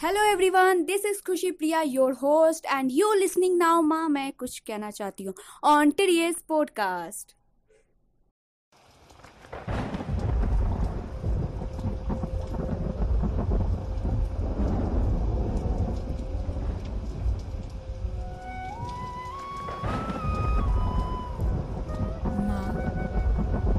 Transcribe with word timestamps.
Hello 0.00 0.22
everyone 0.22 0.82
this 0.84 1.04
is 1.06 1.20
Khushi 1.26 1.50
Priya 1.50 1.80
your 1.82 2.12
host 2.14 2.66
and 2.66 2.90
you 2.92 3.12
listening 3.12 3.56
now 3.58 3.80
माँ 3.82 4.08
मैं 4.08 4.30
कुछ 4.38 4.58
कहना 4.58 4.90
चाहती 4.90 5.24
हूँ। 5.24 5.34
ऑन 5.64 5.90
टिरियस 5.90 6.36
पॉडकास्ट 6.48 7.34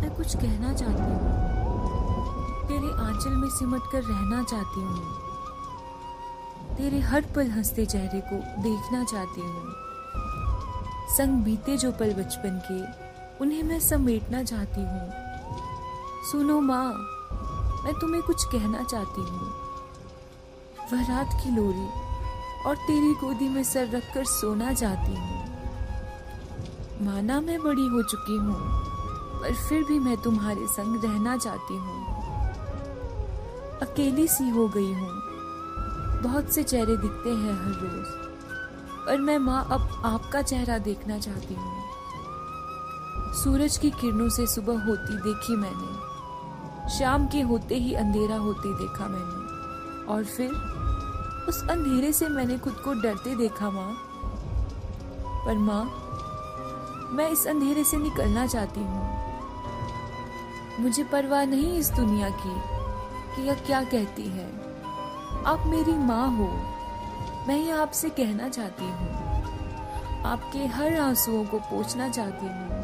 मैं 0.00 0.14
कुछ 0.16 0.36
कहना 0.36 0.74
चाहती 0.74 1.02
हूँ। 1.02 1.18
तेरे 2.68 2.94
आंचल 3.00 3.30
में 3.30 3.48
सिमट 3.50 3.92
कर 3.92 4.02
रहना 4.02 4.42
चाहती 4.44 4.80
हूँ। 4.80 5.31
तेरे 6.76 7.00
हर 7.00 7.20
पल 7.20 7.50
हँसते 7.50 7.86
चेहरे 7.86 8.20
को 8.20 8.62
देखना 8.62 9.04
चाहती 9.04 9.40
हूँ। 9.40 9.74
संग 11.16 11.44
बीते 11.44 11.76
जो 11.76 11.92
पल 11.92 12.12
बचपन 12.12 12.60
के, 12.70 12.80
उन्हें 13.44 13.62
मैं 13.62 13.80
समेटना 13.80 14.42
चाहती 14.42 14.80
हूँ। 14.80 15.12
सुनो 16.30 16.60
माँ, 16.60 16.92
मैं 17.84 17.94
तुम्हें 17.94 18.22
कुछ 18.22 18.44
कहना 18.44 18.84
चाहती 18.84 19.20
हूँ। 19.20 19.52
वह 20.92 21.02
रात 21.08 21.28
की 21.44 21.50
लोरी 21.50 21.88
और 22.66 22.76
तेरी 22.76 23.14
गोदी 23.14 23.48
में 23.48 23.64
सर 23.64 23.88
रखकर 23.88 24.24
सोना 24.24 24.72
चाहती 24.72 25.14
हूँ। 25.14 25.42
माना 27.02 27.40
मैं 27.40 27.62
बड़ी 27.62 27.86
हो 27.88 28.02
चुकी 28.02 28.36
हूँ, 28.36 28.60
पर 29.40 29.54
फिर 29.68 29.84
भी 29.84 29.98
मैं 29.98 30.16
तुम्हारे 30.16 30.66
संग 30.66 31.04
रहना 31.04 31.36
चाहती 31.36 31.76
हूँ। 31.76 32.06
अकेली 33.82 34.28
सी 34.28 34.50
हो 34.50 34.68
गई 34.68 34.92
हूँ। 34.92 35.31
बहुत 36.22 36.52
से 36.52 36.62
चेहरे 36.62 36.96
दिखते 36.96 37.30
हैं 37.30 37.52
हर 37.54 37.72
रोज, 37.80 38.06
पर 39.06 39.20
मैं 39.20 39.38
माँ 39.38 39.62
अब 39.72 40.02
आपका 40.04 40.42
चेहरा 40.42 40.78
देखना 40.78 41.18
चाहती 41.18 41.54
हूँ। 41.54 41.80
सूरज 43.34 43.76
की 43.76 43.90
किरणों 43.90 44.28
से 44.28 44.46
सुबह 44.46 44.84
होती 44.84 45.16
देखी 45.22 45.56
मैंने, 45.56 46.88
शाम 46.88 47.26
के 47.26 47.40
होते 47.40 47.74
ही 47.74 47.94
अंधेरा 47.94 48.36
होते 48.36 48.74
देखा 48.78 49.06
मैंने, 49.08 50.06
और 50.06 50.24
फिर 50.26 50.50
उस 51.48 51.62
अंधेरे 51.70 52.12
से 52.12 52.28
मैंने 52.28 52.58
खुद 52.58 52.74
को 52.74 52.92
डरते 52.94 53.34
देखा 53.36 53.70
माँ। 53.70 53.92
पर 55.46 55.58
माँ, 55.58 55.84
मैं 57.12 57.28
इस 57.30 57.46
अंधेरे 57.46 57.84
से 57.84 57.96
निकलना 57.96 58.46
चाहती 58.46 58.80
हूँ। 58.80 59.04
मुझे 60.80 61.04
परवाह 61.04 61.44
नहीं 61.44 61.78
इस 61.78 61.90
दुनिया 61.90 62.28
की 62.36 62.54
कि 63.34 63.48
यह 63.48 63.54
क्या 63.66 63.82
कहती 63.84 64.28
है। 64.28 64.71
आप 65.46 65.62
मेरी 65.66 65.92
माँ 65.92 66.36
हो। 66.36 66.48
मैं 67.48 67.56
ये 67.56 67.70
आपसे 67.70 68.08
कहना 68.08 68.48
चाहती 68.48 68.84
हूँ। 68.84 69.08
आपके 70.24 70.66
हर 70.66 70.96
आंसुओं 70.96 71.44
को 71.44 71.58
पोछना 71.58 72.08
चाहती 72.08 72.46
हूँ। 72.46 72.82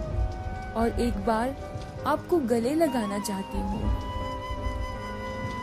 और 0.73 1.01
एक 1.01 1.27
बार 1.27 1.57
आपको 2.07 2.39
गले 2.39 2.75
लगाना 2.75 3.19
चाहती 3.19 3.59
हूँ। 3.59 3.83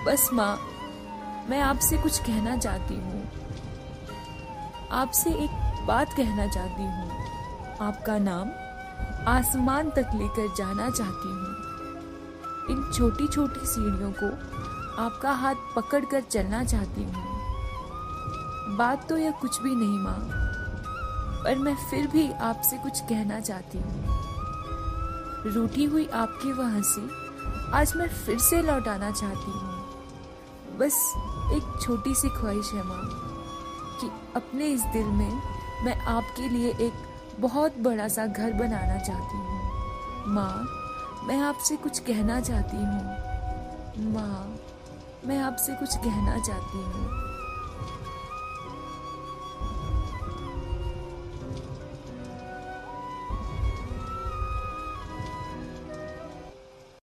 बस 0.05 0.29
माँ, 0.33 0.59
मैं 1.49 1.61
आपसे 1.61 1.97
कुछ 1.97 2.19
कहना 2.19 2.57
चाहती 2.57 2.95
हूँ। 2.95 3.29
आपसे 4.91 5.29
एक 5.29 5.85
बात 5.87 6.13
कहना 6.13 6.47
चाहती 6.47 6.83
हूँ। 6.83 7.11
आपका 7.81 8.17
नाम 8.17 8.51
आसमान 9.27 9.89
तक 9.89 10.09
लेकर 10.15 10.55
जाना 10.57 10.89
चाहती 10.89 11.27
हूँ। 11.27 11.55
इन 12.69 12.91
छोटी 12.93 13.27
छोटी 13.27 13.65
सीढ़ियों 13.65 14.11
को 14.11 14.29
आपका 14.99 15.31
हाथ 15.33 15.55
पकड़कर 15.75 16.21
चलना 16.21 16.63
चाहती 16.63 17.03
हूँ। 17.03 17.23
बात 18.77 19.07
तो 19.09 19.17
यह 19.17 19.31
कुछ 19.31 19.61
भी 19.61 19.75
नहीं 19.75 19.99
माँ, 19.99 20.19
पर 21.43 21.55
मैं 21.55 21.75
फिर 21.89 22.07
भी 22.07 22.31
आपसे 22.43 22.77
कुछ 22.77 22.99
कहना 23.01 23.39
चाहती 23.39 23.77
हूँ। 23.77 25.53
रूठी 25.53 25.83
हुई 25.83 26.05
आपकी 26.15 26.51
वह 26.51 26.75
हँसी 26.75 27.09
आज 27.73 27.93
मैं 27.95 28.07
फिर 28.15 28.39
से 28.39 28.61
लौटाना 28.61 29.11
चाहती 29.11 29.51
हूँ। 29.51 30.77
बस 30.79 30.95
एक 31.53 31.79
छोटी 31.81 32.13
सी 32.15 32.29
ख्वाहिश 32.29 32.71
है 32.73 32.83
माँ, 32.83 33.01
कि 34.01 34.09
अपने 34.35 34.67
इस 34.67 34.81
दिल 34.93 35.07
में 35.07 35.41
मैं 35.83 35.95
आपके 36.07 36.49
लिए 36.49 36.69
एक 36.81 36.93
बहुत 37.39 37.77
बड़ा 37.79 38.07
सा 38.07 38.25
घर 38.25 38.53
बनाना 38.53 38.97
चाहती 38.99 39.37
हूँ। 39.37 40.33
माँ, 40.35 40.65
मैं 41.27 41.39
आपसे 41.41 41.75
कुछ 41.75 41.99
कहना 41.99 42.39
चाहती 42.41 42.77
हूँ। 42.77 44.13
माँ 44.13 44.57
मैं 45.27 45.37
आपसे 45.37 45.73
कुछ 45.73 45.95
कहना 45.97 46.37
चाहती 46.39 46.77
हूँ। 46.77 47.34